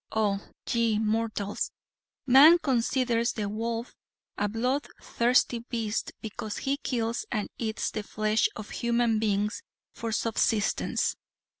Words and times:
Oh, 0.11 0.39
ye 0.67 0.97
mortals! 0.97 1.69
Man 2.25 2.57
considers 2.57 3.33
the 3.33 3.47
wolf 3.47 3.93
a 4.35 4.49
blood 4.49 4.87
thirsty 4.99 5.59
beast 5.69 6.11
because 6.23 6.57
he 6.57 6.77
kills 6.77 7.23
and 7.31 7.49
eats 7.59 7.91
the 7.91 8.01
flesh 8.01 8.49
of 8.55 8.71
human 8.71 9.19
beings 9.19 9.61
for 9.93 10.11
subsistence. 10.11 11.15